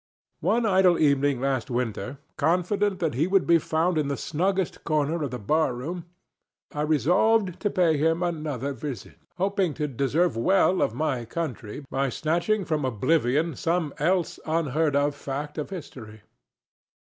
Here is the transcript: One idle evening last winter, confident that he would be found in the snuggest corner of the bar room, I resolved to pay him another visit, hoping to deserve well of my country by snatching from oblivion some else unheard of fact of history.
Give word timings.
One 0.39 0.65
idle 0.65 0.97
evening 0.97 1.39
last 1.39 1.69
winter, 1.69 2.17
confident 2.35 2.97
that 3.01 3.13
he 3.13 3.27
would 3.27 3.45
be 3.45 3.59
found 3.59 3.99
in 3.99 4.07
the 4.07 4.17
snuggest 4.17 4.83
corner 4.83 5.21
of 5.21 5.29
the 5.29 5.37
bar 5.37 5.75
room, 5.75 6.05
I 6.73 6.81
resolved 6.81 7.59
to 7.59 7.69
pay 7.69 7.97
him 7.97 8.23
another 8.23 8.73
visit, 8.73 9.19
hoping 9.37 9.75
to 9.75 9.87
deserve 9.87 10.35
well 10.35 10.81
of 10.81 10.95
my 10.95 11.23
country 11.25 11.85
by 11.91 12.09
snatching 12.09 12.65
from 12.65 12.83
oblivion 12.83 13.55
some 13.55 13.93
else 13.99 14.39
unheard 14.43 14.95
of 14.95 15.13
fact 15.13 15.59
of 15.59 15.69
history. 15.69 16.23